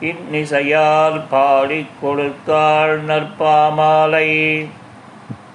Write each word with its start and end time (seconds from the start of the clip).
இன்னிசையால் 0.00 1.22
பாடிக் 1.30 2.00
கொடுத்தாள் 2.00 3.04
நற்பாமாலை. 3.04 4.66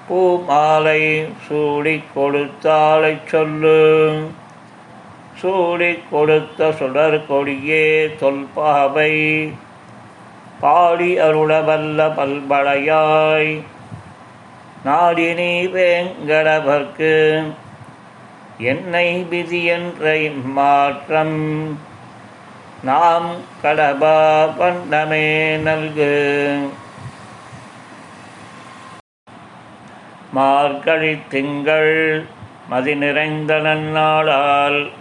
பூமாலை 0.08 1.28
சூடிக் 1.48 2.12
கொடுத்தாளை 2.16 3.18
சொல்லு. 3.26 4.28
சூடிக் 5.36 6.04
கொடுத்த 6.12 6.72
சுடர் 6.72 7.28
கொடியே 7.28 8.16
தொல்பாவை. 8.20 9.50
பாடி 10.62 11.20
அருளவல்ல 11.20 12.08
பல்படையாய். 12.18 13.64
நாடினி 14.86 15.54
வேங்கடவர்க்கு 15.76 17.44
என்னை 18.58 19.26
விதி 19.30 19.64
என்ற 19.64 20.18
இம்மாற்றம். 20.18 21.80
நாம் 22.84 23.30
கடபா 23.64 24.50
பண்டமே 24.60 25.58
நல்கு. 25.58 26.70
மார்கழி 30.34 31.20
திங்கள் 31.30 32.26
மதி 32.70 32.96
நிறைந்த 32.96 33.56
நன்னாளால் 33.56 34.92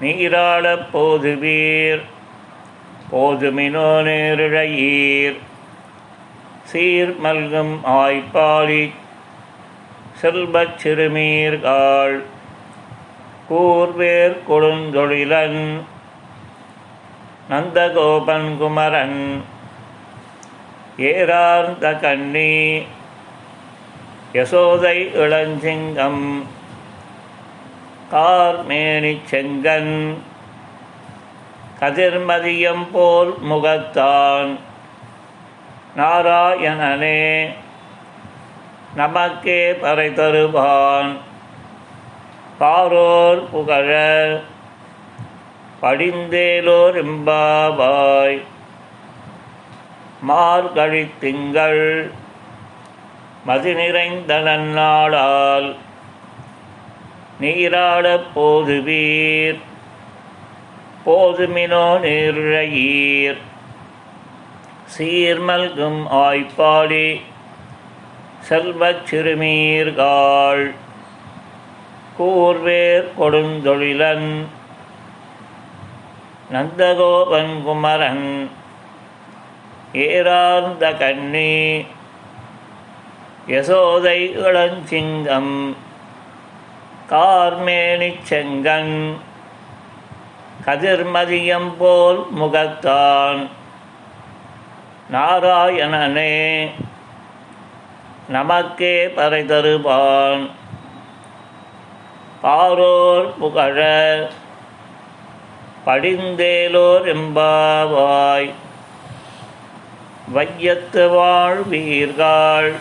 நீராடப் 0.00 0.86
போதுவீர். 0.92 2.02
போதுமினோ 3.12 4.02
நேரிழையீர் 4.02 5.38
சீர் 6.62 7.16
மல்கும் 7.22 7.74
ஆய்ப்பாளி 7.84 8.92
செல்பச் 10.22 10.74
சிறுமீர்காள். 10.82 12.22
கூர்வேர் 13.50 14.36
கொடுந்தொழிலன் 14.48 15.80
நந்தகோபன் 17.50 18.56
குமரன். 18.56 19.42
ஏரார்ந்த 20.98 21.94
கண்ணி 21.94 22.78
யசோதை 24.32 24.98
இளஞ்சிங்கம். 25.22 26.42
கார்மேனி 28.12 29.20
செங்கன் 29.30 30.14
கதிர்மதியம் 31.82 32.86
போல் 32.92 33.32
முகத்தான். 33.50 34.50
நாராயணனே 35.96 37.20
நமக்கே 38.94 39.60
பறை 39.82 40.12
தருவான் 40.12 41.10
பாரோர் 42.58 43.42
புகழ 43.50 43.88
படிந்தேலோர் 45.82 46.98
எம்பாவாய் 47.02 48.38
மார்கழி 50.20 51.04
திங்கள் 51.18 51.84
மதி 53.44 53.74
நிறைந்த 53.74 54.38
நன்னாளால் 54.48 55.68
நீராடப் 57.40 58.30
போதுவீர். 58.34 59.60
போதுமினோ 61.04 61.86
நீர்ழையீர் 62.02 63.40
சீர்மல்கும் 64.94 66.00
ஆய்ப்பாடி 66.10 67.06
செல்வச் 68.48 69.04
சிறுமீர்காள். 69.10 70.64
கூர்வேர் 72.18 73.08
கொடுந்தொழிலன் 73.18 74.28
நந்தகோபன் 76.52 77.62
குமரன் 77.62 78.50
ஏரார்ந்த 79.92 80.92
கண்ணி 80.92 81.84
யசோதை 83.48 84.18
இளஞ்சிங்கம் 84.44 85.54
கார்மேனிச் 87.08 88.24
செங்கன் 88.30 88.96
கதிர்மதியம் 90.66 91.72
போல் 91.78 92.26
முகத்தான். 92.38 93.48
நாராயணனே 95.12 96.70
நமக்கே 98.28 99.08
பறை 99.08 99.44
தருவான் 99.44 100.50
பாரோர் 102.42 103.38
புகழ 103.38 103.86
படிந்தேலோர் 105.86 107.06
எம்பாவாய். 107.16 108.52
வையத்து 110.34 111.08
வாழ்வீர்கள் 111.08 112.72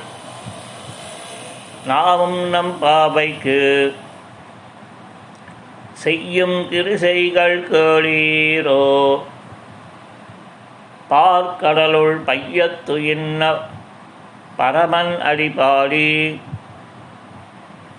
நாமும் 1.86 2.50
நம் 2.50 2.80
பாவைக்கு. 2.80 3.96
செய்யும் 6.02 6.58
கிருசைகள் 6.72 7.58
கேளீரோ. 7.72 8.86
பார்க்கடலுள் 11.10 12.16
பையத்து 12.28 12.96
இன்ன 13.14 13.52
பரமன் 14.58 15.14
அடிபாடி 15.30 16.14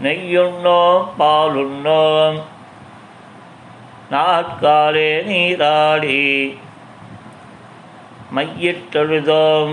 நெய்யுண்ணோம் 0.03 1.05
பாலுண்ணோம் 1.19 2.41
நாற்காலே 4.11 5.11
நீராடி. 5.31 6.25
மையிட்டெழுதோம் 8.35 9.73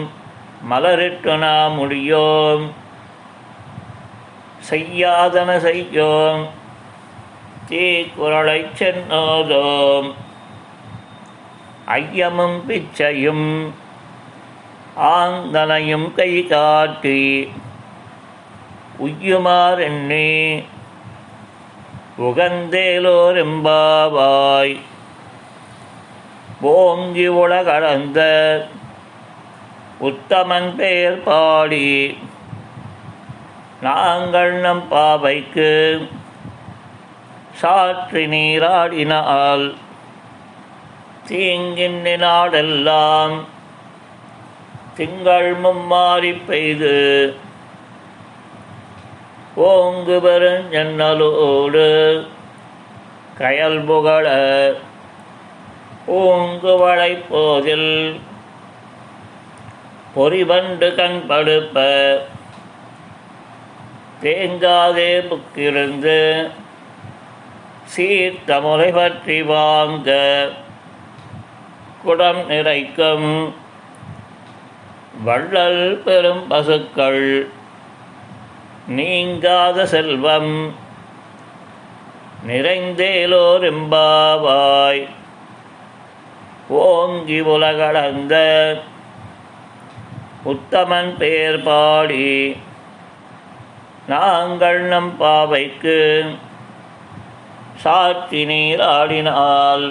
மலரிட்டு 0.70 1.34
நாம் 1.38 1.74
முடியோம் 1.74 2.66
செய்யாதன 4.70 5.58
செய்யோம் 5.58 6.42
தீக்குறளைச் 7.70 8.78
சென்னோதோம். 8.78 10.14
ஐயமும் 11.88 12.68
பிச்சையும் 12.68 13.74
ஆந்தனையும் 14.98 16.14
கை 16.14 16.48
காட்டி 16.48 17.50
உய்யுமாறெண்ணி 19.00 20.66
உகந்தேலோரெம்பாவாய் 22.18 24.80
போங்கி 26.62 26.62
ஓங்கி 26.62 27.28
உலகளந்த 27.28 28.20
உத்தமன் 30.02 30.76
பெயர் 30.76 31.24
பாடி 31.24 32.18
நாங்கள் 33.82 34.52
நம் 34.52 34.88
பாவைக்கு 34.88 36.00
சாற்றி 37.60 38.22
நீராடினால் 38.28 39.66
தீங்கின் 41.28 42.04
நாடெல்லாம் 42.22 43.36
திங்கள் 44.96 45.50
மும்மாறி 45.56 46.32
பெய்து 46.48 46.96
ஓங்கு 49.66 50.18
பெருஞ்சன்னலோடு 50.20 51.88
கயல் 53.40 53.82
புகழ 53.86 54.26
ஓங்கு 56.20 56.74
வளைப்போதில் 56.78 57.92
பொறிவண்டு 60.16 60.90
கண் 60.96 61.22
படுப்ப 61.28 61.78
தேங்காதே 64.22 65.12
புக்கிருந்து 65.30 66.18
சீர்த்தமுறை 67.96 68.94
பற்றி 68.94 69.42
வாங்க 69.42 70.50
குடம் 72.04 72.48
நிறைக்கும் 72.48 73.54
வள்ளல் 75.24 76.02
பெரும் 76.06 76.48
பசுக்கள். 76.48 77.48
நீங்காத 78.88 79.86
செல்வம் 79.86 80.76
நிறைந்தேலோரும்பாவாய். 82.48 85.08
ஓங்கி 86.68 87.40
உலகளந்த 87.54 88.36
உத்தமன் 90.46 91.18
பெயர் 91.18 91.64
பாடி 91.64 92.56
நாங்கள் 94.08 94.82
நம் 94.82 95.18
பாவைக்கு 95.18 96.26
சாட்சி 97.84 98.42
நீராடினால் 98.46 99.86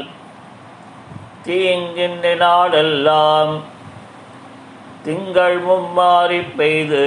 தீங்கின்ற 1.44 2.26
நாடெல்லாம் 2.36 3.52
திங்கள் 5.04 5.58
மும்மாறி 5.60 6.40
பெய்து 6.56 7.06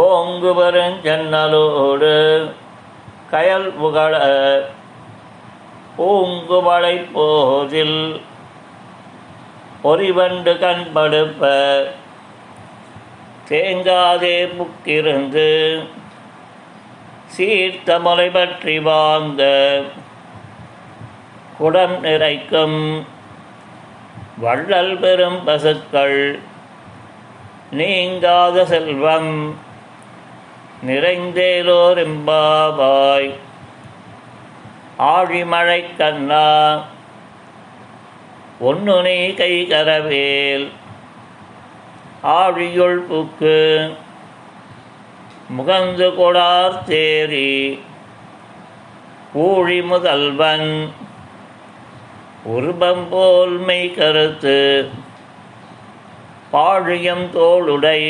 ஓங்கு 0.00 0.52
பெருஞ்சன்னலோடு 0.54 2.12
கயல் 3.32 3.70
புகழ 3.72 4.14
பூங்குமலை 5.96 6.96
போதில் 7.12 7.98
பொறிவண்டு 9.82 10.52
கண்படுப்ப 10.60 11.42
தேங்காதே 13.48 14.36
புக்கிருந்து 14.54 15.48
சீர்த்தமலை 17.36 18.26
பற்றி 18.30 18.74
வாழ்ந்த 18.80 19.42
குடம் 21.58 21.96
நிறைக்கும் 22.00 22.78
வள்ளல் 24.38 24.94
பெரும் 24.98 25.40
பசுக்கள் 25.44 26.18
நீங்காத 27.72 28.64
செல்வம் 28.64 29.32
நிறைந்தேலோரிம்பாவாய் 31.86 33.30
ஆழிமழை 35.08 35.80
கண்ணா 35.96 36.46
ஒன்னு 38.60 38.96
நீ 39.02 39.16
கை 39.34 39.54
கரவேல் 39.70 40.66
ஆழியுள் 42.34 43.00
புக்கு 43.06 43.56
முகந்து 45.50 46.06
கொடார் 46.10 46.76
தேரி 46.84 47.48
ஊழி 49.38 49.80
முதல்வன் 49.82 50.70
உருபம் 52.46 53.04
போல்மை 53.10 53.80
கருத்து 53.90 54.58
பாழியம் 56.50 57.26
தோளுடை 57.32 58.00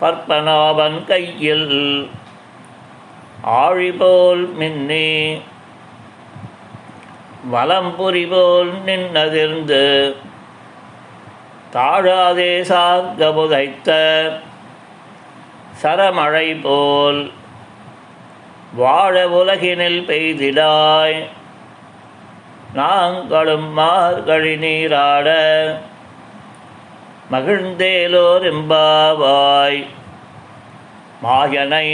பற்பனாவன் 0.00 0.98
கையில் 1.04 1.70
ஆழிபோல் 3.58 4.44
மின்னி 4.54 5.08
வலம்புரிபோல் 7.50 8.72
நின்னதிர்ந்து 8.84 9.84
தாழாதே 11.74 12.52
சார்கமுதைத்த 12.62 13.90
சரமழை 15.82 16.48
போல் 16.62 17.20
வாழ 18.74 19.14
உலகினில் 19.28 20.00
பெய்திடாய். 20.08 21.18
நாங்களும் 22.74 23.68
மார்கழி 23.72 24.56
நீராட 24.56 25.28
மகிழ்ந்தேலோர் 27.32 28.46
எம்பாவாய். 28.52 29.80
மாயனை 31.22 31.88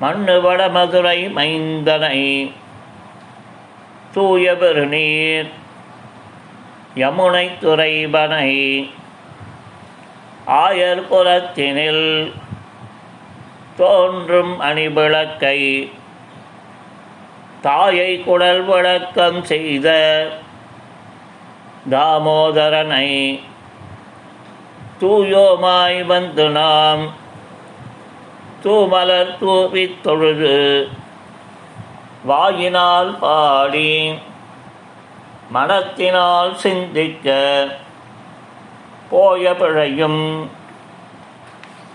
மண்ணு 0.00 0.36
வடமதுரை 0.42 1.18
மைந்தனை 1.36 2.20
தூய 4.12 4.54
பெருநீர் 4.54 5.50
யமுனை 6.94 7.46
துறைபனை 7.60 8.48
ஆயர் 10.56 11.02
குலத்தினில் 11.08 12.06
தோன்றும் 13.76 14.54
அணிவிளக்கை 14.60 15.58
தாயை 17.60 18.10
குடல் 18.18 18.62
விளக்கம் 18.64 19.40
செய்த 19.44 19.88
தாமோதரனை 21.90 23.08
தூயோமாய் 25.00 26.00
வந்து 26.04 26.46
நாம் 26.50 27.04
தூமலர் 28.62 29.36
தூவித் 29.38 30.00
தொழுது 30.02 30.56
வாயினால் 32.24 33.12
பாடி 33.20 33.92
மனத்தினால் 35.50 36.52
சிந்திக்க 36.56 37.28
போய 39.10 39.54
பிழையும் 39.54 40.50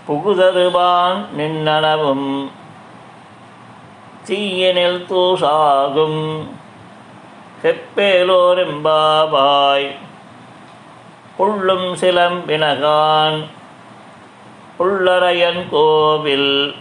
புகுதருவான் 0.08 1.20
நின்னளவும் 1.36 2.28
தீயனில் 4.26 5.06
தூசாகும். 5.10 6.22
செப்பேலோரெம்பாவாய் 7.62 9.88
புள்ளும் 11.38 11.88
சிலம்பினகான் 12.00 13.38
புள்ளரையன் 14.78 15.62
கோவில் 15.70 16.74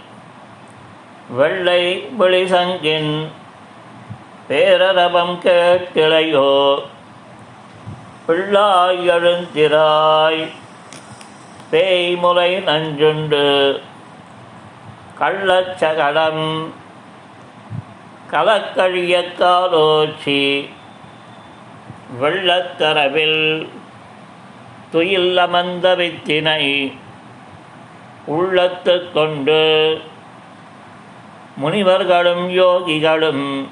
வெள்ளை 1.29 1.81
வெளிசங்கின் 2.19 3.13
பேரரபம் 4.47 5.35
கேட்கிளையோ. 5.45 6.49
பிள்ளாய் 8.27 9.05
எழுந்திராய். 9.05 10.47
பேய்முலை 11.71 12.63
நஞ்சுண்டு. 12.63 13.81
கள்ளச்சகடம் 15.19 16.65
கலக்கழியத்தாலோச்சி 18.31 20.69
வெள்ளத்தரவில் 22.21 23.67
துயில் 24.91 25.37
அமர்ந்த 25.37 25.95
வித்தினை. 25.95 26.93
உள்ளத்து 28.25 29.11
கொண்டு. 29.11 30.01
முனிவர்களும் 31.57 32.49
யோகிகளும். 32.49 33.67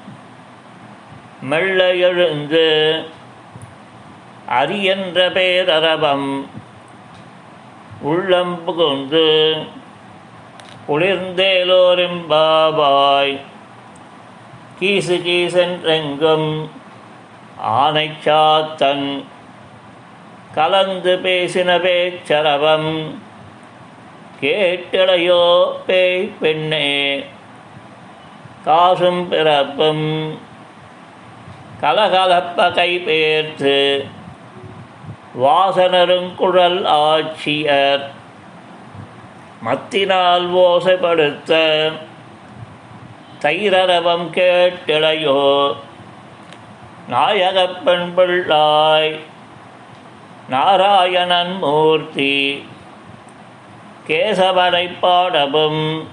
மெல்ல 1.40 1.94
எழுந்து 1.94 3.04
அரியன்ற 4.52 5.30
பேரரவம் 5.30 6.48
உள்ளம் 8.02 8.64
புகுந்து 8.64 9.28
குளிர்ந்தேலோரிம்பாவாய் 10.86 13.36
கீசு 14.78 15.18
கீசென்றெங்கும் 15.18 15.88
ரெங்கும் 15.88 16.70
ஆனைச்சாத்தன் 17.74 19.22
கலந்து 20.54 21.22
பேசின 21.22 21.78
பேச்சரவம் 21.78 23.12
கேட்டிடையோ 24.40 25.72
பேய் 25.86 26.32
பெண்ணே 26.40 27.22
காசும் 28.64 29.28
பிறப்பும் 29.28 30.36
கலகலப்ப 31.80 32.72
கைபேர்த்து 32.72 34.04
வாசனருங்குழல் 35.40 36.86
ஆட்சியர். 36.86 38.02
மத்தினால் 39.60 40.54
ஓசைப்படுத்த 40.54 41.52
தைரரவம் 43.40 44.30
கேட்டிடையோ 44.30 45.74
நாயகப் 47.08 47.84
பெண் 47.84 48.12
பிள்ளாய் 48.16 49.18
நாராயணன் 50.48 51.58
மூர்த்தி. 51.58 52.68
கேசவரை 54.06 54.98
பாடவும் 55.00 56.08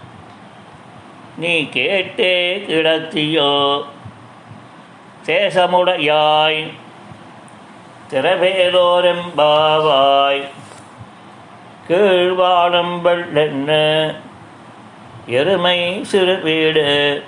நீ 1.37 1.61
கேட்டே 1.61 2.65
கிடத்தியோ. 2.65 3.81
தேசமுடையாய் 5.25 6.71
திரவேலோரெம்பாவாய் 8.11 10.43
கீழ்வாழும் 11.87 12.95
வெள்ளென்னு 13.05 14.15
எருமை 15.25 16.03
சிறு 16.03 16.39
வீடு 16.39 17.23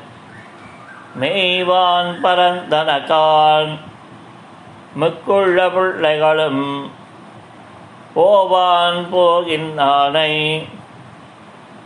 மெய்வான் 1.20 2.13
பரந்தனகான். 2.24 3.80
மிக்குள்ள 5.00 5.58
பிள்ளைகளும் 5.74 6.92
போவான் 8.13 9.08
போகின்றானை 9.13 10.68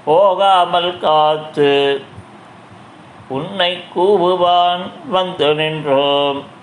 போகாமல் 0.05 0.99
காத்து 0.99 2.03
உன்னை 3.27 3.83
கூவுவான் 3.95 4.91
வந்து 5.09 5.53
நின்றோம். 5.53 6.55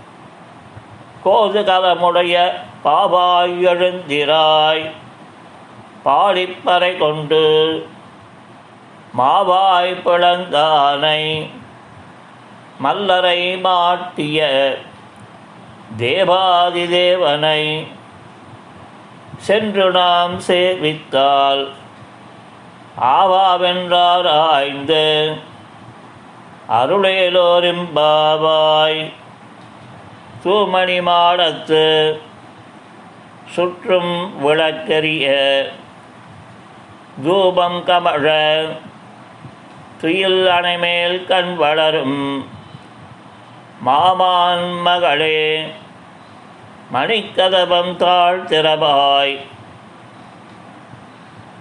கோதுகலமுடைய 1.25 2.53
பாவாய் 2.85 3.65
எழுந்திராய் 3.65 4.93
பாடிப்பறை 6.05 6.97
கொண்டு 6.97 7.83
மாவாய் 9.19 10.01
பிளந்தானை 10.05 11.51
மல்லரை 12.81 13.61
மாட்டிய 13.61 14.49
தேவாதி 15.97 16.91
தேவனை 16.91 17.89
சென்று 19.39 19.91
நாம் 19.91 20.47
சேவித்தால் 20.47 21.75
ஆவாவென்றார் 23.11 24.29
ஆய்ந்து 24.45 25.35
அருளேலோரிம்பாவாய் 26.75 29.24
தூமணி 30.45 30.97
மாடத்து 31.01 31.85
சுற்றும் 33.55 34.13
விளக்கரிய 34.41 35.29
தூபம் 37.25 37.79
கமழ 37.87 38.27
துயில் 40.01 40.43
அணைமேல் 40.49 41.19
கண் 41.25 41.53
வளரும் 41.57 42.21
மாமான் 43.81 44.67
மகளே 44.83 45.41
மணிக்கதபம் 46.93 47.93
தாழ் 47.97 48.45
திறவாய் 48.45 49.37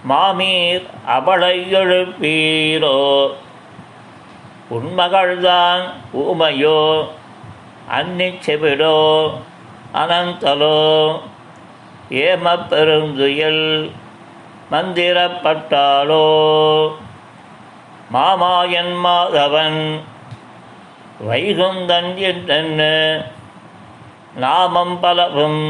மாமீர் 0.07 0.87
அவளை 1.09 1.57
எழுப்பீரோ 1.73 2.97
உன்மகள்தான் 4.69 5.83
ஊமையோ 6.19 6.79
அன்னி 7.95 8.29
செவிடோ 8.45 8.97
அனந்தலோ 10.01 10.77
ஏம 12.23 12.45
பெருந்துயில் 12.69 13.65
மந்திரப்பட்டாளோ. 14.71 16.27
மாமாயன் 18.13 18.95
மாதவன் 19.05 19.81
வைகுந்தன் 21.27 22.11
என்றென்னு 22.29 22.95
நாமம் 24.35 24.95
பலவும் 24.99 25.63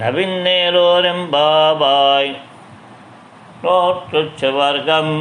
நவின்னேலோரெம்பாவாய் 0.00 2.34
நோற்றுச் 3.62 4.36
சுவர்க்கம் 4.40 5.16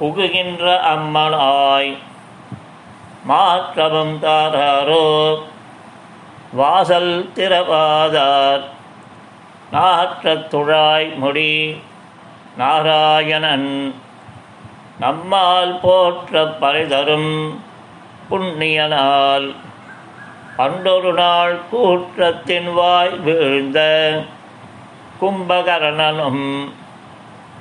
புகுகின்ற 0.00 0.64
அம்மனாய். 0.92 1.92
மாற்றவம் 3.26 4.18
தாராரோ 4.18 5.38
வாசல் 6.52 7.30
திறவாதார் 7.34 8.64
நாற்றத் 9.72 10.48
துழாய் 10.48 11.14
முடி 11.14 11.82
நாராயணன் 12.56 13.94
நம்மால் 15.00 15.78
போற்ற 15.82 16.44
பரிதரும் 16.44 17.58
புண்ணியனால். 18.30 19.54
பண்டொரு 20.56 21.12
நாள் 21.12 21.58
கூற்றத்தின் 21.72 22.72
வாய் 22.72 23.16
வீழ்ந்த 23.16 23.78
கும்பகரணனும் 25.20 26.68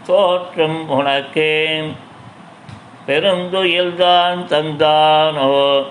தோற்றும் 0.08 0.90
உனக்கே. 0.90 1.92
பெருந்துயில்தான் 3.08 4.46
தந்தானோ? 4.46 5.84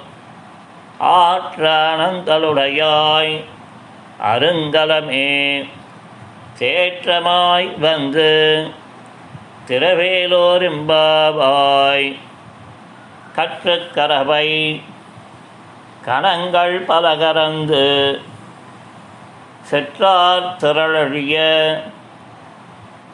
ஆற்றானந்தலுடையாய் 1.00 3.44
அருங்கலமே. 4.22 5.68
தேற்றமாய் 6.58 7.78
வந்து 7.78 8.66
திரவேலோரிம்பாவாய் 9.68 12.16
கற்றுக்கரவை 13.36 14.82
கணங்கள் 16.04 16.84
பலகரந்து 16.84 18.20
செற்றார் 19.62 20.56
திரளழிய 20.58 21.36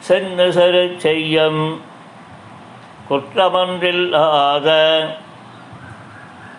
சென்னு 0.07 0.49
செரு 0.49 0.95
செய்யும் 0.97 1.81
குற்றமன்றில்லாத 3.13 4.69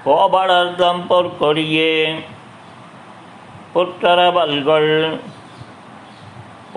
கோபடர்தம் 0.05 1.01
பொற்கொடியே 1.09 1.95
புற்றரபல்கள் 3.75 4.93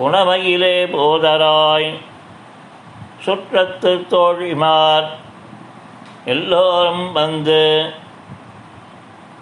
உணவையிலே 0.06 0.78
போதராய் 0.94 1.88
சுற்றத்து 3.26 3.92
தோழிமார் 4.14 5.08
எல்லோரும் 6.34 7.06
வந்து 7.12 7.62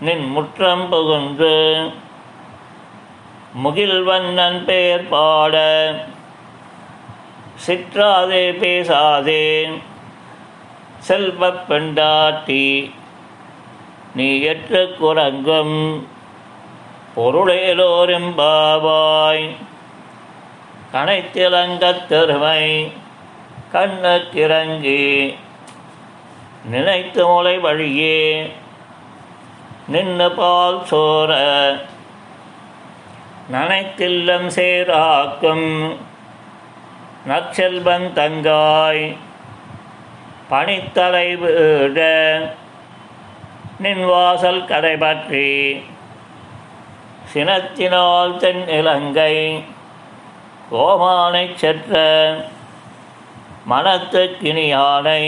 நின் 0.00 0.28
முற்றம் 0.36 0.86
புகுந்து 0.88 1.56
முகில்வண்ணன் 3.64 4.62
பேர் 4.64 5.08
பாட 5.08 5.56
சிற்றாதே 7.66 8.46
பேசாதே. 8.62 9.44
செல்வ 10.98 11.50
பெண்டாட்டி 11.50 12.94
நீ 14.14 14.40
எற்ற 14.40 14.84
குரங்கம் 14.84 16.06
பொருளேலோரும் 17.16 18.32
பாவாய் 18.36 19.56
கனைத்திலங்கத் 20.92 22.06
தெருமை 22.06 22.92
கண்ணுக்கிறங்கி 23.72 25.34
நினைத்து 26.64 27.26
முளை 27.26 27.58
வழியே 27.58 28.52
நின்று 29.88 30.32
பால் 30.32 30.82
சோர. 30.90 31.30
நனைத்தில்லம் 33.52 34.50
சேராக்கும் 34.54 35.96
நற்செல்வன் 37.26 38.12
தங்காய். 38.14 39.16
பனித்தலை 40.50 41.28
வீழ 41.36 41.96
நின் 43.80 44.04
வாசல் 44.04 44.66
கடைபற்றி 44.66 45.48
சினத்தினால் 47.32 48.34
தென் 48.36 48.62
இலங்கை 48.68 49.34
கோமானை 50.70 51.44
செற்ற 51.54 51.94
மனத்து 53.66 54.22
கிணியானை 54.36 55.24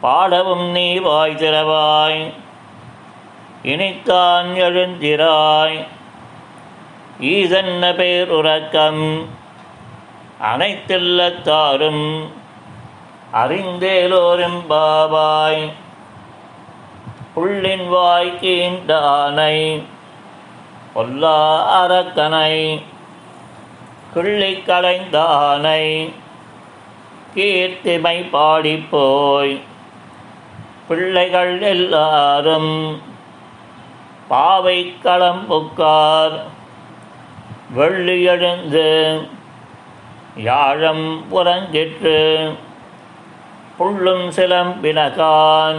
பாடவும் 0.00 0.66
நீ 0.72 0.88
வாய் 0.98 1.36
திறவாய் 1.36 2.22
இனித்தான் 3.64 4.50
எழுந்திராய் 4.58 5.78
ஈதன்ன 7.30 7.92
பேருறக்கம் 7.96 9.02
அனைத்தில்லத்தாரும் 10.44 12.06
அறிந்தேலோரும் 13.32 14.62
பாவாய் 14.68 15.72
புள்ளின் 17.34 17.88
வாய் 17.88 18.38
கீண்டானை 18.40 19.82
பொல்லா 20.94 21.38
அரக்கனை. 21.84 22.82
கிள்ளி 24.14 24.52
கலைந்தானை. 24.54 26.12
கீர்த்திமை 27.34 28.28
பாடிப்போய். 28.32 29.60
பிள்ளைகள் 30.88 31.62
எல்லாரும் 31.62 33.02
பாவை 34.28 34.94
களம்புக்கார். 35.04 36.40
வெள்ளி 37.70 38.22
எழுந்து 38.22 39.28
யாழம் 40.36 41.24
புறஞ்சிற்று 41.30 42.54
புள்ளும் 43.82 44.26
சிலம்பினகான் 44.36 45.78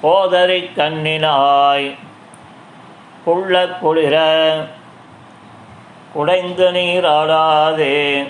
போதறி 0.00 0.70
கண்ணினாய். 0.76 1.96
புள்ள 3.26 3.78
குளிர 3.78 4.16
குடைந்து 6.12 6.72
நீராடாதே 6.72 8.28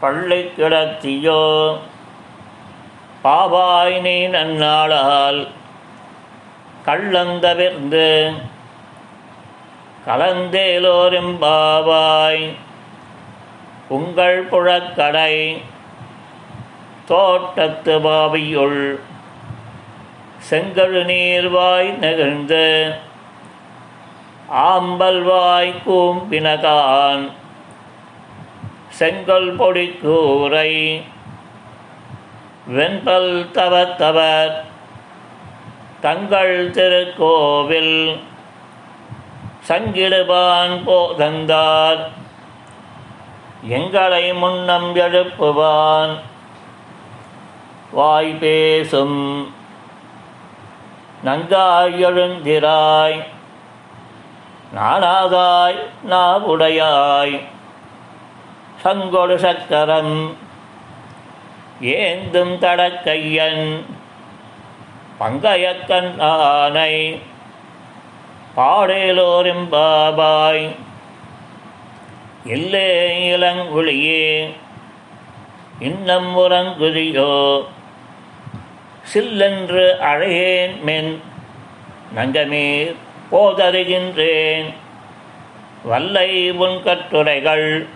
பள்ளி 0.00 0.52
கிடத்தியோ 0.56 1.78
பாவாய் 3.24 4.00
நீ 4.00 4.28
நன்னாளால். 4.28 5.48
கள்ளந்தவிர்ந்து 6.86 8.32
கலந்தேலோரெம்பாவாய் 10.06 12.56
உங்கள் 13.88 14.48
புழக்கடை 14.48 15.62
தோட்டத்து 17.06 17.94
பாவியுள் 18.04 18.80
செங்கழு 20.48 21.02
நீர்வாய் 21.04 21.90
நெகிழ்ந்து 21.98 22.64
ஆம்பல்வாய் 24.64 25.72
கூம்பினகான் 25.84 27.24
செங்கல் 28.98 29.50
பொடி 29.56 29.86
கூரை 29.94 30.70
வெண்பல் 32.68 33.34
தவத்தவர் 33.52 34.54
தங்கள் 36.00 36.56
திருக்கோவில் 36.70 37.98
சங்கிடுபான் 39.68 40.74
போதந்தார் 40.84 42.00
எங்களை 43.70 44.24
முன்னம் 44.34 44.90
எழுப்புவான் 44.98 46.14
வாய் 47.90 48.32
பேசும். 48.32 49.54
நங்காய் 51.24 51.98
எழுந்திராய் 51.98 53.24
நானாதாய் 54.76 55.86
நாவுடையாய். 56.10 57.40
சங்கொடு 58.84 59.36
சக்கரம். 59.36 60.36
ஏந்தும் 61.82 62.58
தடக்கையன். 62.58 63.84
பங்கயக்கன் 65.20 66.20
ஆனை. 66.20 67.22
பாடேலோரும் 68.56 69.68
பாபாய். 69.70 70.76
இல்லே 72.46 73.10
இளங்குழியே. 73.36 74.54
இன்னம் 75.78 76.36
உறங்குதியோ. 76.36 77.64
சில்லென்று 79.14 79.96
அழையேன் 80.00 80.80
மென் 80.80 81.22
நங்கமீர் 82.16 82.94
போதருகின்றேன் 83.32 84.74
வல்லை 85.82 86.50
உன் 86.50 86.82
கட்டுரைகள் 86.82 87.86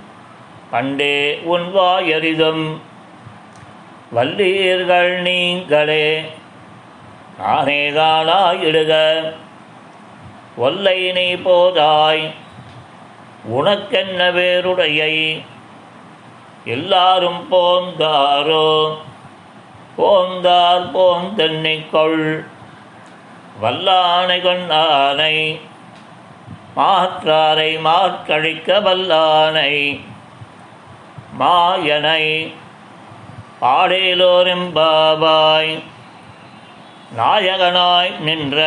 பண்டே 0.72 1.42
உன் 1.42 1.74
வாயறிதும். 1.74 2.78
வல்லீர்கள் 4.14 5.20
நீங்களே 5.20 6.22
நானேதானாயிடுக 7.42 8.92
ஒல்லை 10.56 11.12
நீ 11.12 11.34
போதாய் 11.34 12.34
உனக்கென்ன 13.44 14.30
வேறுடையை? 14.30 15.42
எல்லாரும் 16.64 17.46
போந்தாரோ? 17.50 18.96
போந்தார் 19.96 20.92
போந்தென்னிக்கொள் 20.92 22.44
வல்லானை 23.62 24.40
கொண்டானை 24.40 25.60
மாற்றாரை 26.76 27.80
மாற்றழிக்க 27.80 28.80
வல்லானை. 28.80 30.00
மாயனை 31.40 32.52
பாடேலோரெம்பாவாய். 33.60 35.82
நாயகனாய் 37.16 38.18
நின்ற 38.18 38.58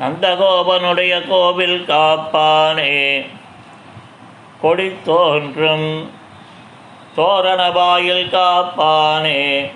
நந்தகோபனுடைய 0.00 1.28
கோவில் 1.28 1.84
காப்பானே. 1.88 3.26
கொடி 4.60 4.96
தோன்றும் 5.04 6.10
தோரணவாயில் 7.16 8.28
காப்பானே. 8.28 9.70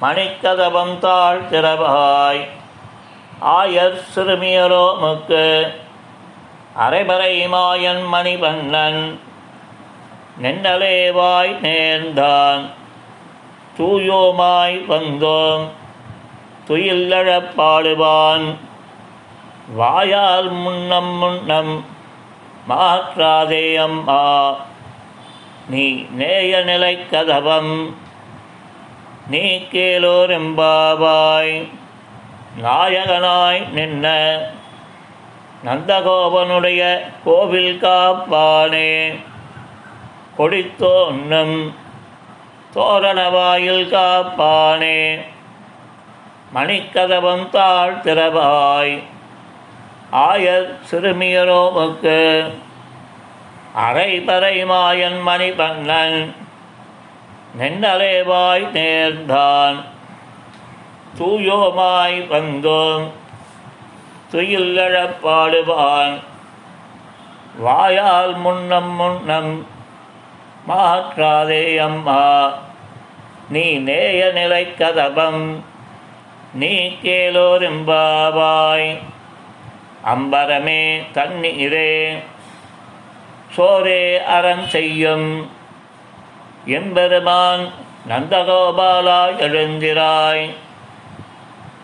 மணிக்கதபம் 0.00 0.98
தாழ் 0.98 1.40
திறவாய் 1.50 2.48
ஆயர் 3.40 4.00
சிறுமியரோ 4.14 4.96
முக்கு 4.98 5.74
அரைமறை 6.80 7.48
மாயன் 7.48 8.02
மணிவண்ணன். 8.12 9.18
நென்னலேவாய் 10.42 11.60
நேர்ந்தான். 11.60 12.70
தூயோமாய் 13.78 14.86
வந்தோம். 14.86 15.68
துயில்லழப்பாடுவான் 16.68 18.56
வாயால் 19.74 20.50
முன்னம் 20.50 21.14
முன்னம் 21.14 21.84
மாற்றாதே 22.68 23.76
அம்மா. 23.76 24.54
நீ 25.68 26.06
நேய 26.10 26.60
நிலை 26.60 26.98
கதவம். 27.10 27.94
நீ 29.26 29.66
கேளோரெம்பாவாய். 29.72 31.68
நாயகனாய் 32.62 33.64
நின்ன 33.74 34.36
நந்தகோபனுடைய 35.64 37.00
கோவில் 37.24 37.78
காப்பானே. 37.82 39.18
கொடித்தோன்னும் 40.38 41.72
தோரணவாயில் 42.74 43.88
காப்பானே. 43.88 45.24
மணிக்கதவம் 46.54 47.48
தாழ் 47.48 47.94
திறவாய் 48.02 49.02
ஆயர் 50.12 50.78
சிறுமியரோமுக்கு 50.90 52.44
அரை 53.74 54.20
பறை 54.20 54.64
மாயன் 54.64 55.20
மணிபண்ணன் 55.26 56.34
நென்னலேவாய் 57.58 58.66
நேர்ந்தான். 58.70 59.84
தூயோமாய் 61.18 62.26
வந்தோம். 62.28 63.10
துயில்லழப்பாடுவான் 64.32 66.20
வாயால் 67.58 68.36
முன்னம் 68.36 68.90
முன்னம் 68.90 69.66
மாற்றாதே 70.68 71.78
அம்மா. 71.78 72.52
நீ 73.48 73.72
நேய 73.72 74.30
நிலை 74.30 74.66
கதபம் 74.78 75.60
நீ 76.54 76.96
கேளோரெம்பாவாய். 77.02 78.98
அம்பரமே 80.04 81.02
தண்ணீரே. 81.12 82.22
சோரே 83.56 84.24
அறம் 84.24 84.68
செய்யும். 84.68 85.50
எம்பெருமான் 86.66 87.72
நந்தகோபாலா 88.08 89.40
எழுந்திராய். 89.40 90.54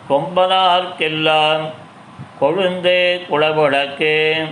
கொம்பனார்க்கெல்லாம் 0.09 1.71
கொழுந்தே 2.41 3.21
குளமுடக்கே 3.31 4.47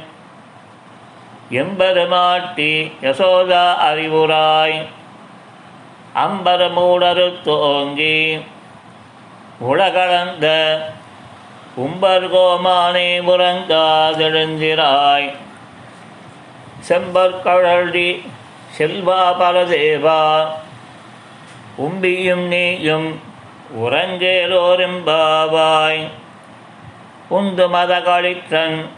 எம்பெருமாட்டி 1.50 2.92
யசோதா 3.02 3.90
அறிவுராய். 3.90 4.86
அம்பரமூடரு 6.14 7.42
தோங்கி 7.42 8.44
உலகளந்த 9.58 10.78
உம்பர்கோமானே 11.76 13.20
முரங்காதெழுந்திராய். 13.20 15.30
செம்பற்கழல்டி 16.88 18.26
செல்வா 18.78 19.22
பரதேவா. 19.40 20.48
உம்பியும் 21.76 22.46
நீயும் 22.46 23.20
உறங்கேலோரெம்பாவாய் 23.76 26.08
உந்து 27.28 27.68
மதகளிற்றன் 27.68 28.88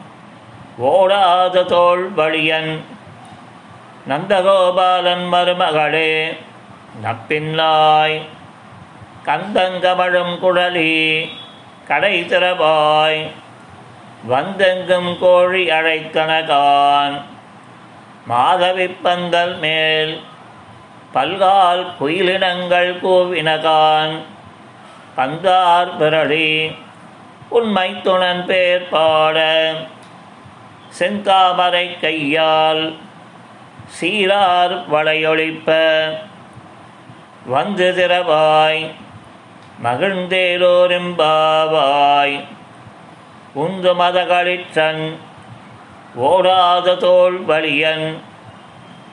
ஓடாத 0.79 1.65
தோல் 1.65 2.17
வழியன். 2.17 2.81
நந்தகோபாலன் 4.09 5.25
மருமகளே 5.33 6.37
நப்பின்னாய். 7.03 8.23
கந்தங்கமழும் 9.27 10.35
குழலி 10.43 10.93
கடை 11.89 12.23
திறவாய் 12.23 13.31
வந்தெங்கும் 14.27 15.19
கோழி 15.19 15.67
அழைத்தனகான். 15.67 17.38
மாதவிப்பங்கள் 18.29 19.59
மேல் 19.59 20.21
பல்கால் 21.15 21.85
குயிலினங்கள் 22.01 23.01
கூவினகான். 23.05 24.15
பந்தார் 25.17 25.97
பிறழி 25.97 26.77
உண்மை 27.49 28.01
துணன் 28.05 28.45
பேர் 28.45 28.89
பாட 28.89 29.39
செந்தாமரை 30.99 32.01
கையால் 32.01 32.97
சீரார் 33.97 34.75
வளையொழிப்ப. 34.93 35.69
வந்து 37.47 37.89
திறவாய் 37.99 38.95
மகிழ்ந்தேலோரெம்பாவாய் 39.85 42.37
உந்து 43.55 43.95
மதகளிற்றன் 43.95 45.28
ஓடாத 46.19 46.97
தோல் 46.97 47.45
வலியன் 47.45 48.19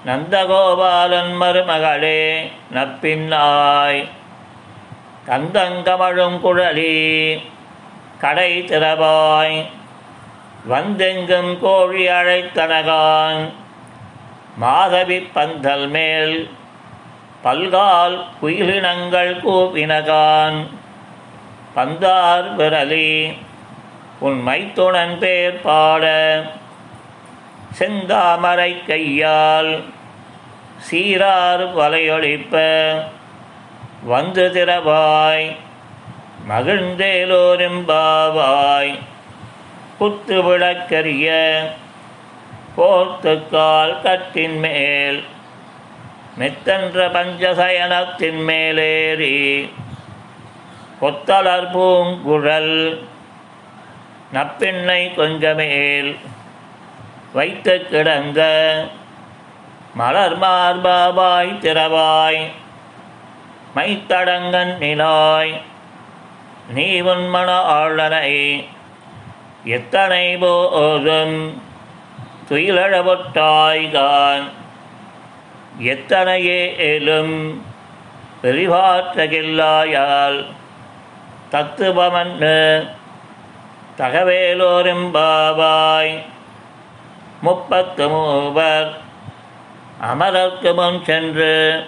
நந்தகோபாலன் 0.05 1.33
மருமகளே 1.41 2.21
நப்பின்னாய் 2.73 4.07
கந்தங்கமழும் 5.27 6.37
குழலி 6.45 6.95
கடை 8.21 8.51
திறவாய் 8.61 9.65
வந்தெங்கும் 10.65 11.59
கோழி 11.59 12.07
அழைத்தனகான். 12.07 13.41
மாதவி 14.57 15.19
பந்தல் 15.19 15.87
மேல் 15.87 16.49
பல்கால் 17.43 18.17
குயிலினங்கள் 18.41 19.33
கூப்பினகான். 19.45 20.67
பந்தார் 21.75 22.49
விரலி 22.57 23.37
உன் 24.19 24.39
மைத்துணன் 24.47 25.17
பேர் 25.17 25.61
பாட 25.61 26.05
செந்தாமரை 27.75 28.71
கையால் 28.87 29.83
சீராறு 30.87 31.65
வலையொழிப்ப 31.75 32.55
வந்து 34.05 34.53
திறவாய் 34.53 35.57
மகிழ்ந்தேலோரும்பாவாய் 36.49 38.93
குத்து 39.97 40.43
விளக்கரிய 40.43 41.31
போர்த்துக்கால் 42.75 43.99
கட்டின் 44.03 44.59
மேல் 44.59 45.23
மெத்தன்ற 46.37 47.09
பஞ்சசயனத்தின் 47.09 48.47
மேலேறி 48.47 49.35
கொத்தலர் 50.99 51.71
பூங்குழல் 51.71 52.99
நப்பிண்ணை 54.33 55.15
கொஞ்சமேல் 55.15 56.34
வைத்த 57.35 57.85
கிடங்க. 57.91 58.39
மலர் 59.93 60.39
மார்பாய் 60.39 61.59
திறவாய். 61.61 62.51
மைத்தடங்கன் 63.75 64.77
நிலாய். 64.77 65.61
நீ 66.73 67.01
உன்மன 67.01 67.79
ஆளனை 67.79 68.65
எத்தனை 69.63 70.37
போதும் 70.37 71.63
துயிலழவொட்டாய்கான் 72.49 74.43
எத்தனையே 75.77 76.75
ஏலும் 76.77 77.63
பெரிவாற்றகில்லாயால் 78.43 80.45
தத்துவமன்னு 81.51 82.89
தகவேலோரெம்பாவாய் 83.97 86.23
முப்பத்து 87.41 88.09
மூவர் 88.09 88.97
அமரர்க்கு 90.01 90.73
முன் 90.75 91.03
சென்று 91.03 91.85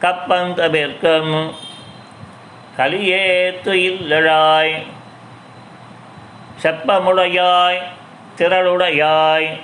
கப்பந்தவிற்கும் 0.00 1.52
கலியே 2.76 3.26
துயிலழாய். 3.64 4.82
செப்பமுடையாய் 6.62 7.82
திரளுடையாய். 8.36 9.60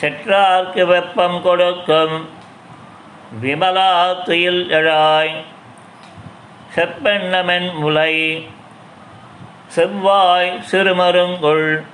செற்றார்க்கு 0.00 0.86
வெப்பம் 0.86 1.42
கொடுக்கும் 1.42 2.28
விமலா 3.42 4.22
துயில் 4.22 4.70
எழாய் 4.70 5.34
செப்பெண்ணமென் 6.74 7.74
முலை 7.74 8.48
செவ்வாய் 9.66 10.62
சிறுமருங்குள் 10.70 11.84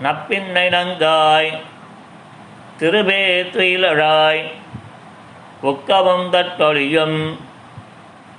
நப்பின்னை 0.00 0.66
நங்காய் 0.70 1.50
திருபே 2.78 3.24
துயிலழாய் 3.52 4.42
உக்கமும் 5.62 6.28
தற்கொழியும் 6.30 7.18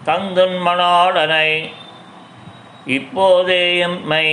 தந்துன் 0.06 0.58
மணாளனை 0.60 1.50
இப்போதே 2.88 3.64
எம்மை 3.82 4.26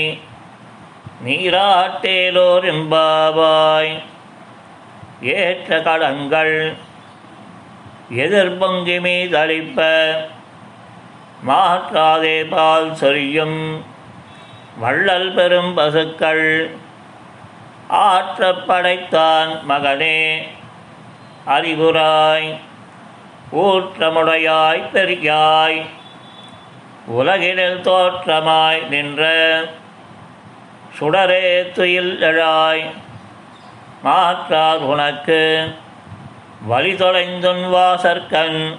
நீராட்டேலோர் 1.25 2.67
எம்பாவாய் 2.69 3.93
ஏற்ற 5.37 5.81
கடங்கள் 5.83 6.57
எதிர்பொங்கி 8.19 8.99
மீதளிப்ப 9.05 9.79
மாற்றாதே 11.45 12.37
பால் 12.51 12.93
சொரியும் 12.95 13.59
வள்ளல் 14.81 15.33
பெரும் 15.35 15.73
பசுக்கள் 15.75 16.47
ஆற்றப்படைத்தான் 17.91 19.65
மகனே. 19.69 20.49
அறிவுராய் 21.47 22.61
ஊற்றமுடையாய் 23.53 24.83
பெரியாய் 24.93 25.87
உலகினில் 27.07 27.81
தோற்றமாய் 27.81 28.89
நின்ற 28.89 29.23
சுடரே 31.01 31.73
துயில் 31.73 32.19
எழாய் 32.21 32.91
மாற்றார் 34.03 34.79
உனக்கு 34.79 35.75
வழி 36.67 36.93
தொலைந்துன் 36.93 37.65
வாசற்கண் 37.75 38.77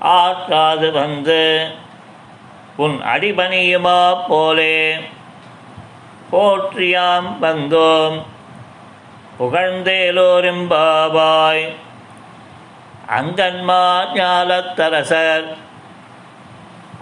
ஆற்றாது 0.00 0.92
வந்து 0.92 1.70
உன் 2.76 3.00
அடிபணியுமா 3.02 4.24
போலே. 4.28 4.98
போற்றியாம் 6.32 7.30
வந்தோம். 7.42 8.22
புகழ்ந்தேலோரெம்பாவாய் 9.38 11.74
அங்கன்மா 13.18 14.04
ஞாலத்தரசர். 14.14 15.56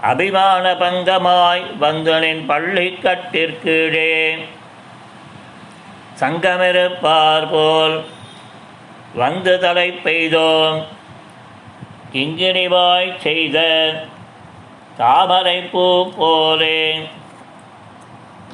அபிமான 0.00 0.72
பங்கமாய் 0.72 1.62
வந்தனின் 1.80 2.46
பள்ளி 2.46 2.90
கட்டிற்கீழே. 2.90 4.38
சங்கமிருப்பார் 6.20 7.50
போல் 7.50 8.04
வந்து 9.14 9.58
தலை 9.58 10.00
பெய்தோம். 10.04 10.84
கிங்கிணிவாய் 12.12 13.20
செய்த 13.20 13.58
தாமரை 14.96 15.60
பூ 15.60 16.10
போலே. 16.16 17.08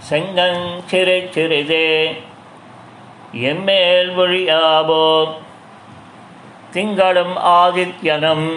செங்கன் 0.08 0.64
சிறு 0.90 1.16
சிறிதே 1.34 1.88
எம்மேல் 3.48 4.08
வழியாவோ 4.16 5.06
திங்களும் 6.74 7.36
ஆதித்யனும் 7.58 8.48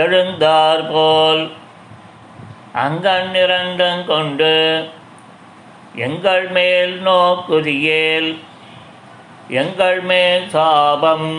எழுந்தார் 0.00 0.84
போல். 0.92 1.42
அங்கண் 2.84 3.34
இரண்டும் 3.42 4.04
கொண்டு 4.06 4.54
எங்கள் 6.06 6.46
மேல் 6.56 6.94
நோக்குதியேல் 7.06 8.30
எங்கள் 9.60 10.00
மேல் 10.10 10.46
சாபம். 10.48 11.32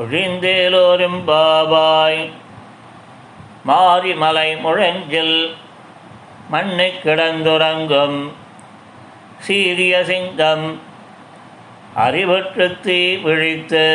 ஒழிந்தேலோரும் 0.00 1.20
பாபாய் 1.28 2.22
மாரிமலை 3.68 4.50
முழஞ்சில் 4.64 5.38
மண்ணை 6.50 6.92
கிடந்துறங்கும். 7.04 8.18
சீரிய 9.38 10.04
சிங்கம் 10.04 10.80
அறிவற்று 11.96 12.80
தீ 12.80 13.16
விழித்து 13.16 13.86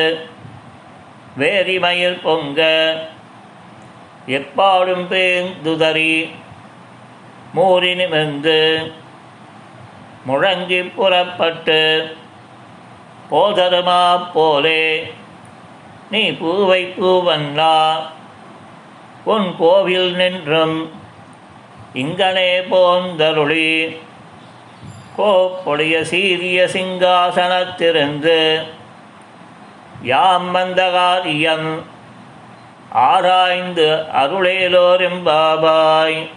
வேரிமயில் 1.38 2.22
பொங்க. 2.24 2.60
எப்பாடும் 4.28 5.06
பேந்துதறி 5.12 6.16
மூறி 7.56 7.96
நிமிர்ந்து 7.96 8.92
முழங்கி 10.28 10.82
புறப்பட்டு 10.96 11.80
போதருமா 13.32 14.32
போலே 14.34 15.14
நீ 16.12 16.32
பூவை 16.32 16.82
பூவண்ணா 17.00 17.76
உன் 19.24 19.56
கோவில் 19.58 20.16
நின்றும் 20.16 20.78
இங்கனே 21.94 22.64
போந்தருளி. 22.72 23.98
கோப்புடைய 25.18 26.02
சீரிய 26.02 26.64
சிங்காசனத்திருந்து 26.64 28.66
யாம் 30.02 30.56
மந்தகாரியம் 30.56 31.82
ஆராய்ந்து 32.92 34.04
அருளேலோரெம்பாபாய் 34.14 36.30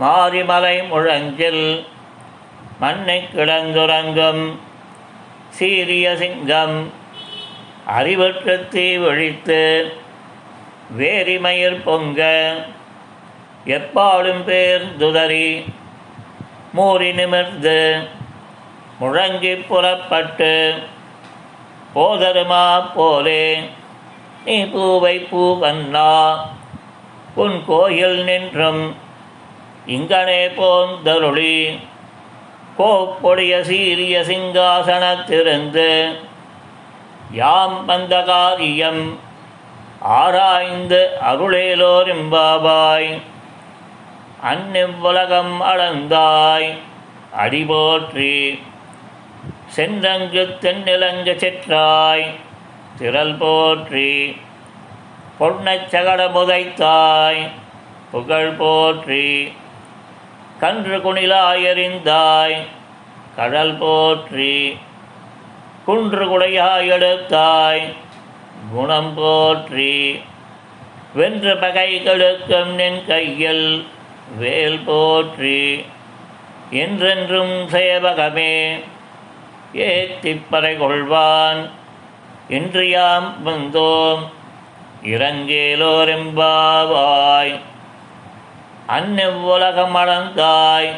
மாரிமலை 0.00 0.88
முழஞ்சில் 0.90 1.86
மண்ணை 2.80 3.28
கிடந்துறங்கும் 3.34 4.58
சீரிய 5.48 6.16
சிங்கம். 6.16 6.92
அறிவற்று 7.86 8.68
தீ 8.68 8.96
ஒழித்து 8.96 9.92
வேரிமயிர் 10.98 11.82
பொங்க. 11.84 12.20
எப்பாடும் 13.66 14.42
பேர்ந்துதறி 14.46 15.48
மூறி 16.74 17.10
நிமிர்ந்து 17.12 17.78
முழங்கி 19.00 19.52
புறப்பட்டு 19.68 20.54
போதருமா 21.94 22.66
போலே 22.94 23.44
நீ 24.44 24.56
பூவை 24.64 25.16
பூவண்ணா 25.30 26.10
உன் 27.34 27.58
கோயில் 27.66 28.20
நின்றும் 28.24 28.82
இங்கனே 29.86 30.42
போந்தருளி 30.56 31.56
கோப்பொடிய 32.76 33.54
சீரிய 33.62 34.16
சிங்காசனத்திருந்து 34.24 35.90
யாம் 37.32 37.78
வந்த 37.86 38.14
காரியம் 38.22 39.02
ஆராய்ந்து 40.16 41.00
அருளேலோரிம்பாபாய் 41.24 43.10
அந்நிவ்வுலகம் 44.50 45.56
அளந்தாய் 45.70 46.70
அடிபோற்றி 47.42 48.32
சென்றங்கு 49.74 50.42
தென்னிலங்கு 50.62 51.34
செற்றாய். 51.42 52.24
திரள் 52.98 53.36
போற்றி 53.42 54.10
பொன்னைச் 55.38 55.86
சகட 55.92 56.20
முதைத்தாய் 56.36 57.40
புகழ் 58.10 58.52
போற்றி 58.58 59.26
கன்று 60.62 60.98
குணிலாயறிந்தாய் 60.98 62.58
கடல் 63.36 63.76
போற்றி 63.78 64.54
குன்று 65.86 66.24
குடையாய் 66.32 66.90
எடுத்தாய். 66.96 67.84
குணம் 68.72 69.14
போற்றி 69.14 69.94
வென்று 71.14 71.54
பகை 71.62 71.90
கெடுக்கும் 72.04 72.70
நின் 72.74 73.00
கையில் 73.06 73.66
வேல் 74.38 74.78
போற்றி. 74.78 75.84
என்றென்றும் 76.70 77.68
சேவகமே 77.68 78.78
ஏத்திப்பறை 79.74 80.50
கொள்வான் 80.50 81.70
என்று 82.48 82.88
யாம் 82.88 83.46
வந்தோம் 83.46 84.30
இறங்கேலோரெம்பாவாய். 85.02 87.60
அந்நெவ்வுலகம் 88.88 89.94
அளந்தாய் 89.94 90.92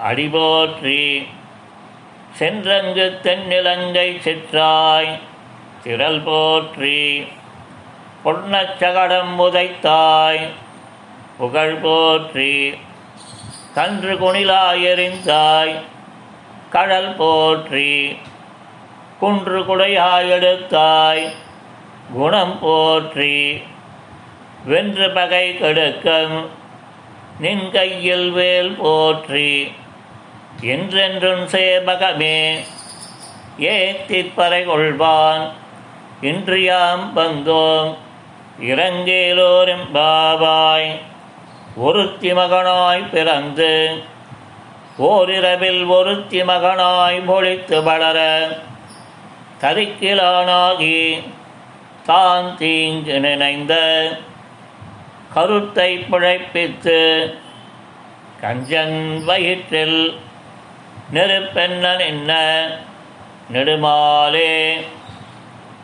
அடிபோற்றி. 0.00 1.26
சென்றங்கு 2.38 3.18
தென்னிலங்கை 3.22 4.18
சிற்றாய் 4.18 5.18
திரள் 5.82 6.20
போற்றி. 6.20 7.26
பொன்னச்சகடம் 8.24 9.38
உதைத்தாய் 9.38 10.48
புகழ் 11.38 11.74
போற்றி. 11.74 12.74
கன்று 13.74 14.14
குணிலாயறிந்தாய் 14.14 15.80
கடல் 16.70 17.14
போற்றி. 17.16 18.18
குன்று 19.18 19.60
குடையாயெடுத்தாய். 19.60 21.32
குணம் 22.12 22.58
போற்றி. 22.60 23.62
வென்று 24.64 25.10
பகை 25.10 25.58
கெடுக்கம். 25.58 26.46
நின் 27.38 27.70
கையில் 27.70 28.30
வேல் 28.30 28.76
போற்றி. 28.78 29.72
என்றென்றும் 30.60 31.46
சேபகமே. 31.46 32.58
ஏத்திப்பறை 33.58 34.64
கொள்வான்? 34.64 35.48
இன்றியாம் 36.22 37.12
வந்தோம். 37.16 37.96
இறங்கேலோரும் 38.60 39.86
பாவாய். 39.94 41.10
ஒருத்தி 41.80 42.30
மகனாய் 42.32 43.02
பிறந்து 43.10 43.70
ஓரிரவில் 45.02 45.84
ஒருத்தி 45.88 46.40
மகனாய் 46.42 47.20
மொழித்து 47.20 47.78
வளர 47.82 48.18
தரிக்கிலானாகி 49.62 50.98
தான் 52.06 52.48
தீங்கு 52.56 53.16
நினைந்த 53.20 53.74
கருத்தை 55.34 55.90
பிழைப்பித்து 56.10 56.98
கஞ்சன் 58.42 59.00
வயிற்றில் 59.24 60.00
நெருப்பென்ன 61.12 61.94
நின்ன 61.96 62.32
நெடுமாலே 63.50 64.52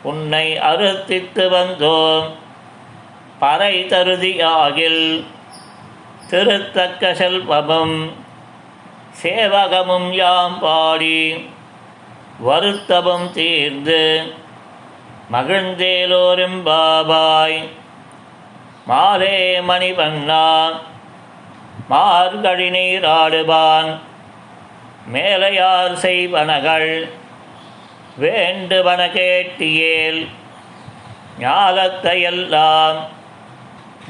உன்னை 0.03 0.45
அறுத்தித்து 0.61 1.45
வந்தோம் 1.49 2.27
பறை 3.39 3.73
தருதியாகில் 3.89 5.03
திருத்தக்க 6.31 7.03
செல்வமும் 7.19 7.95
சேவகமும் 9.21 10.09
யாம் 10.17 10.57
பாடி 10.59 11.21
வருத்தமும் 12.47 13.29
தீர்ந்து 13.37 14.01
மகிழ்ந்தேலோரும் 15.33 16.59
பாபாய். 16.67 17.57
மாலே 18.89 19.39
மணிவண்ணா 19.69 20.45
மார்கழி 21.91 22.69
நீராடுவான் 22.75 23.89
மேலையார் 25.13 25.95
செய்வனகள் 26.05 26.91
வேண்டுவன 28.23 29.01
கேட்டியேல் 29.15 30.21
ஞாலத்தையெல்லாம் 31.39 32.99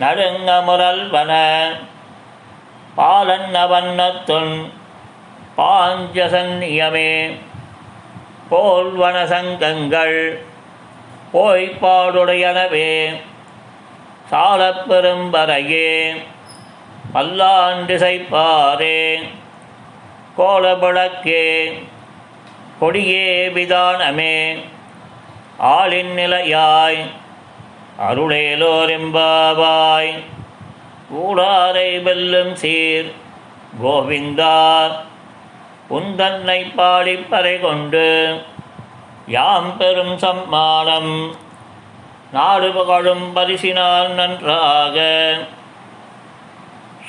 நடுங்க 0.02 0.50
முரல்வன. 0.68 1.32
பாலன்ன 3.00 3.68
வண்ணத்துன் 3.68 4.72
பாஞ்சசன்னியமே. 5.58 7.40
போல்வன 8.52 9.26
சங்கங்கள் 9.26 10.46
போய்ப்பாடுடையனவே 11.34 13.20
சாலப்பெரும்பறையே 14.32 16.24
பல்லாண்டிசைப்பாரே. 17.14 19.30
கோலபுழக்கே 20.38 21.74
கொடியே 22.80 23.48
விதானமே. 23.48 24.64
ஆளின் 25.58 26.14
நிலையாய் 26.14 27.12
அருளேலோரெம்பாவாய் 28.10 30.24
ஊடாரை 31.10 32.04
வெல்லும் 32.04 32.56
சீர் 32.56 33.14
கோவிந்தா 33.84 34.92
உந்தன்னை 35.90 36.72
பாடிப்பறை 36.76 37.60
கொண்டு 37.60 38.42
யாம் 39.28 39.78
பெரும் 39.78 40.18
சம்மானம் 40.18 41.34
நாடு 42.32 42.72
புகழும் 42.72 43.36
பரிசினால் 43.36 44.14
நன்றாக. 44.14 44.98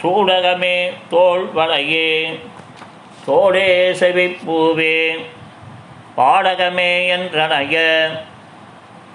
சூடகமே 0.03 0.93
தோல் 1.11 1.53
வளையே 1.53 2.39
தோடே 3.27 3.93
செவிப்பூவே 4.01 5.19
பாடகமே 6.17 7.07
என்றனைய 7.07 7.77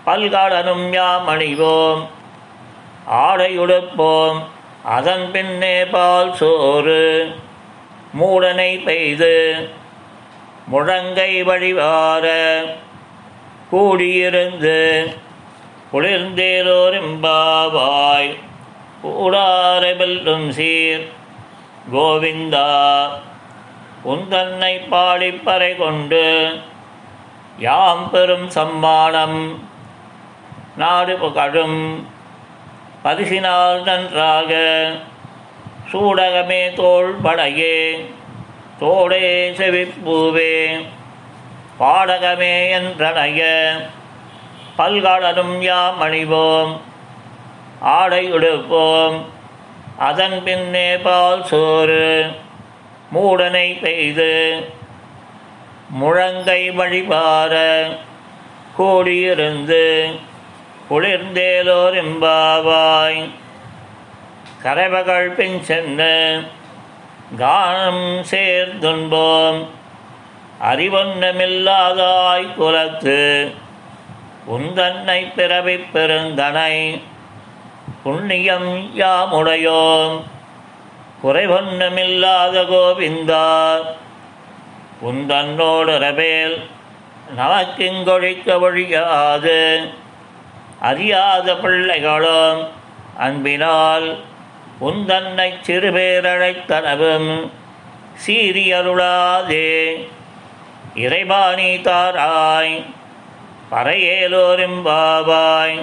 பல்காலனும் 0.06 0.94
யாம் 0.94 1.28
அணிவோம் 1.28 2.08
ஆடையுடுப்போம் 3.12 4.54
அதன் 4.86 5.32
பின்னே 5.32 5.86
பால் 5.86 6.32
சோறு 6.32 7.34
மூடனை 8.14 8.80
பெய்து 8.84 9.68
முழங்கை 10.68 11.44
வழிவார 11.44 12.26
கூடியிருந்து 13.70 15.14
குளிர்ந்தேரோரிம்பாவாய் 15.92 18.38
கூடாரை 19.04 19.94
வெல்லும் 19.94 20.52
சீர் 20.52 21.08
கோவிந்தா 21.92 22.68
உந்தன்னை 24.06 24.80
பாடிப்பறை 24.90 25.76
கொண்டு 25.76 26.58
யாம் 27.60 28.10
பெரும் 28.10 28.50
சம்மானம் 28.50 29.64
நாடு 30.78 31.32
கடும் 31.32 32.08
பரிசினால் 33.06 33.84
நன்றாக. 33.84 34.52
சூடகமே 35.92 36.74
தோள் 36.74 37.16
படையே 37.24 38.06
தோடே 38.80 39.50
செவிப்பூவே. 39.50 40.86
பாடகமே 41.80 42.56
என்றனைய 42.78 43.42
பல்காலனும் 44.78 45.60
யாம் 45.60 46.02
அணிவோம் 46.02 46.80
ஆடை 47.80 48.34
உடுப்போம். 48.34 49.22
அதன் 49.98 50.44
பின்னே 50.44 50.98
பால் 50.98 51.46
சோறு 51.46 52.32
மூடனை 53.14 53.80
பெய்து 53.82 54.34
முழங்கை 56.02 56.74
வழிபார 56.74 57.86
கூடியிருந்து 58.78 59.84
குளிர்ந்தேலோர் 60.90 61.96
எம்பாவாய். 62.04 63.30
கரைபகள் 64.64 65.30
பின் 65.30 65.64
சென்று 65.64 66.42
கானம் 67.38 68.06
சேர்ந்துன்போம் 68.32 69.60
அறிவொன்னமில்லாதாய் 70.62 72.54
குலத்து 72.56 73.54
உந்தன்னை 74.48 75.34
பிறவி 75.36 75.76
பெருந்தனை 75.94 77.02
புண்ணியம் 78.04 78.72
யாமுடையோம். 78.96 80.16
குறைவொன்னமில்லாத 81.24 82.56
கோவிந்தா 82.72 83.50
உந்தன்னோடு 85.06 85.94
ரபேல் 86.06 86.58
நமக்கிங்கொழிக்க 87.38 88.60
ஒழியாது. 88.60 89.60
அறியாத 90.90 91.48
பிள்ளைகளும் 91.64 92.62
அன்பினால் 93.26 94.08
உந்தன்னை 94.88 95.50
சிறுபேரழைத்தனவும் 95.68 97.32
சீரியருளாதே. 98.24 99.72
இறைபாணி 101.04 101.70
தாராய் 101.88 102.76
பறையேலோரும் 103.72 104.80
பாவாய் 104.88 105.80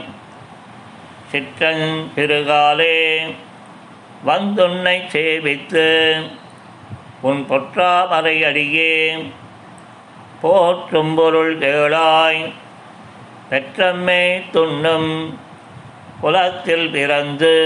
சிற்றன் 1.30 1.88
திருகாலே 2.16 2.98
வந்துன்னை 4.28 4.96
சேவித்து 5.14 5.88
உன் 7.28 7.42
பொற்றாமரை 7.50 8.36
அடியே 8.48 8.94
போற்றும் 10.42 11.14
பொருள் 11.18 11.54
கேளாய். 11.62 12.42
பெற்றம்மை 13.52 14.44
துண்ணும் 14.52 15.34
குலத்தில் 16.20 16.90
பிறந்து 16.90 17.56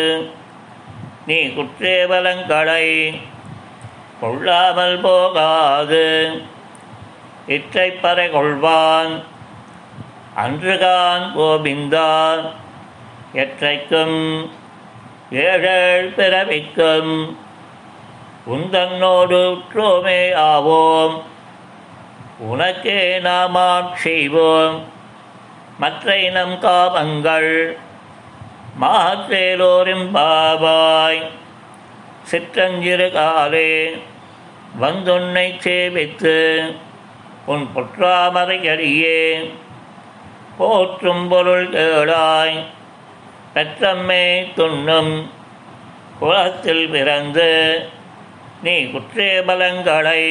நீ 1.26 1.34
குற்றேவலங்களை 1.34 2.86
கொள்ளாமல் 4.20 4.98
போகாது. 5.00 6.32
இற்றைப்பறை 7.48 8.26
கொள்வான் 8.32 9.22
அன்றுகான் 10.36 11.24
கோபிந்தான் 11.36 12.42
எற்றைக்கும் 13.34 14.50
ஏழேழ் 15.30 16.12
பிறவிக்கும் 16.16 17.36
உந்தன்னோடு 18.50 19.40
உற்றோமே 19.54 20.20
ஆவோம். 20.50 21.22
உனக்கே 22.38 23.18
நாமாம் 23.18 23.94
செய்வோம். 23.94 24.94
மற்ற 25.80 26.16
இனம் 26.26 26.56
காமங்கள் 26.64 27.52
மாற்றேலோரும் 28.82 30.06
பாபாய். 30.14 31.20
சிற்றஞ்சிறு 32.30 33.08
காலே 33.16 33.70
வந்துன்னை 34.82 35.46
சேவித்து 35.64 36.36
உன் 37.52 37.66
பொற்றாமரை 37.74 38.58
அடியே 38.72 39.20
போற்றும் 40.58 41.24
பொருள் 41.28 41.68
கேளாய் 41.76 42.58
பெற்றம்மே 43.54 44.24
துண்ணும் 44.56 45.14
குலத்தில் 46.20 46.86
பிறந்து 46.94 47.50
நீ 48.64 48.74
குற்றேபலங்களை 48.94 50.22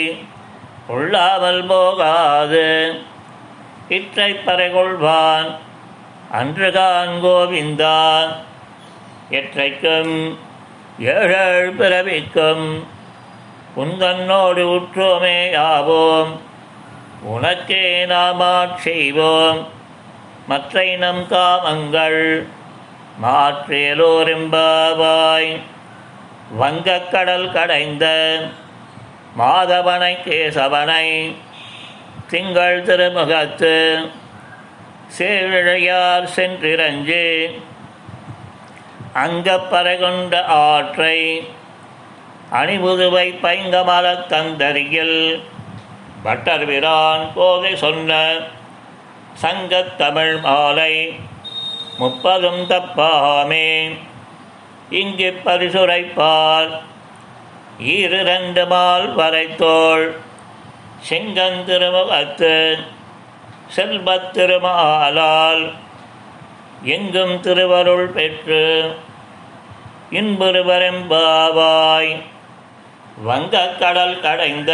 கொள்ளாமல் 0.87 1.63
போகாது. 1.71 2.65
இற்றை 3.89 4.33
பறைகொள்வான். 4.33 5.55
அன்றுதான் 6.31 7.23
கோவிந்தா. 7.23 8.27
எற்றைக்கும் 9.31 10.37
ஏழேழ் 10.99 11.67
பிறவிக்கும் 11.67 12.87
உந்தன்னோடு 13.77 14.61
உற்றோமே 14.61 15.55
ஆவோம் 15.55 16.39
உனக்கே 17.21 18.05
நாமாற் 18.05 18.75
செய்வோம். 18.75 19.67
மற்ற 20.47 20.97
நம் 20.97 21.27
காமங்கள் 21.27 22.47
மாற்றேலோரிம்பாவாய். 23.23 25.59
வங்கக்கடல் 26.59 27.51
கடைந்த 27.51 28.39
மாதவனை 29.39 30.17
கேசவனை 30.25 31.35
திங்கள் 32.29 32.83
திருமுகத்து 32.83 34.09
சேவிழையார் 35.17 36.23
சென்றிரஞ்சு. 36.23 37.55
அங்கப்பறகொண்ட 39.13 40.43
ஆற்றை 40.43 41.47
அணிமுதுவை 42.51 43.27
பைங்கமலத் 43.43 44.27
தந்தரியில் 44.27 45.43
பட்டர்விரான் 46.23 47.31
போதை 47.35 47.75
சொன்ன 47.75 48.33
சங்கத்தமிழ் 49.41 50.41
மாலை 50.41 51.19
முப்பதும் 51.97 52.69
தப்பாமே. 52.69 53.97
இங்கு 54.89 55.41
பரிசுரைப்பார். 55.45 56.81
ஈரிரண்டு 57.81 58.67
மால் 58.67 59.15
வரைத்தோள் 59.15 60.15
செங்கந்திருமுகத்து 61.07 62.77
செல்வத் 63.75 64.39
ஆலால் 64.95 65.73
எங்கும் 66.85 67.41
திருவருள் 67.41 68.09
பெற்று 68.09 68.93
இன்புருவரெம்பாவாய் 70.11 72.33
வங்கக் 73.23 73.79
கடல் 73.79 74.19
கடைந்த 74.19 74.71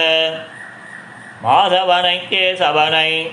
மாதவனை 1.43 2.21
கேசவனை 2.29 3.31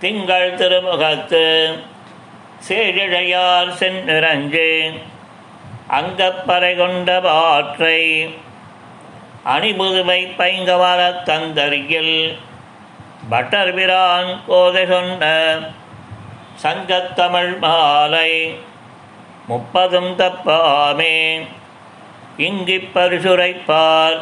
திங்கள் 0.00 0.54
திருமுகத்து 0.54 1.78
சேழிழையார் 2.68 3.78
சென்னிரஞ்சு 3.78 4.92
அங்கப்பறை 5.90 6.76
கொண்ட 6.76 7.20
பாற்றை 7.20 8.34
அணிபுதுமை 9.44 10.34
பைங்கமலத் 10.38 11.22
தந்தரியில் 11.24 12.38
பட்டர்பிரான் 13.30 14.40
கோதை 14.46 14.86
சொன்ன 14.86 15.58
சங்கத்தமிழ் 16.62 17.58
மாலை 17.58 18.58
முப்பதும் 19.48 20.18
தப்பாமே. 20.18 21.46
இங்கிப் 22.36 22.90
பரிசுரைப்பார் 22.94 24.18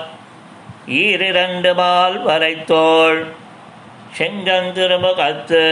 ஈரிரண்டு 0.87 1.75
மால் 1.75 2.27
வரைத்தோள் 2.27 3.27
செங்கந்திருமுகத்து 4.19 5.65